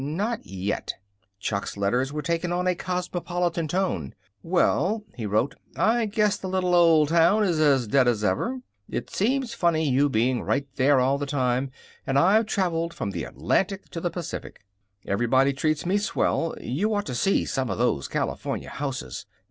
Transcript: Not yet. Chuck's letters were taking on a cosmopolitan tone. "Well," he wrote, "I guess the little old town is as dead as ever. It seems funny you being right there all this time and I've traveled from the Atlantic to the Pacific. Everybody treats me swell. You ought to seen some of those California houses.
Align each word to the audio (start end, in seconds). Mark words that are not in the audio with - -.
Not 0.03 0.43
yet. 0.47 0.95
Chuck's 1.39 1.77
letters 1.77 2.11
were 2.11 2.23
taking 2.23 2.51
on 2.51 2.65
a 2.65 2.73
cosmopolitan 2.73 3.67
tone. 3.67 4.15
"Well," 4.41 5.03
he 5.15 5.27
wrote, 5.27 5.53
"I 5.75 6.07
guess 6.07 6.37
the 6.37 6.49
little 6.49 6.73
old 6.73 7.09
town 7.09 7.43
is 7.43 7.59
as 7.59 7.85
dead 7.87 8.07
as 8.07 8.23
ever. 8.23 8.61
It 8.89 9.11
seems 9.11 9.53
funny 9.53 9.87
you 9.87 10.09
being 10.09 10.41
right 10.41 10.67
there 10.75 10.99
all 10.99 11.19
this 11.19 11.29
time 11.29 11.69
and 12.07 12.17
I've 12.17 12.47
traveled 12.47 12.95
from 12.95 13.11
the 13.11 13.25
Atlantic 13.25 13.89
to 13.91 14.01
the 14.01 14.09
Pacific. 14.09 14.65
Everybody 15.05 15.53
treats 15.53 15.85
me 15.85 15.99
swell. 15.99 16.55
You 16.59 16.95
ought 16.95 17.05
to 17.05 17.13
seen 17.13 17.45
some 17.45 17.69
of 17.69 17.77
those 17.77 18.07
California 18.07 18.69
houses. 18.69 19.27